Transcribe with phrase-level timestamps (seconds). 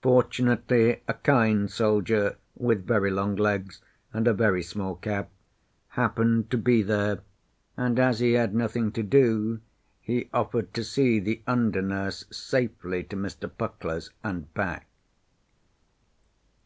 [0.00, 3.82] Fortunately a kind soldier, with very long legs
[4.14, 5.28] and a very small cap,
[5.88, 7.20] happened to be there;
[7.76, 9.60] and as he had nothing to do,
[10.00, 13.46] he offered to see the under nurse safely to Mr.
[13.46, 14.86] Puckler's and back.